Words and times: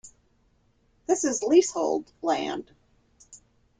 This 1.05 1.25
is 1.25 1.43
leasehold 1.43 2.11
land. 2.23 2.71